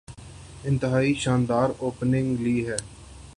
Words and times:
انتہائی 0.63 1.13
شاندار 1.13 1.69
اوپننگ 1.77 2.39
لی 2.39 2.67
ہے۔ 2.67 2.77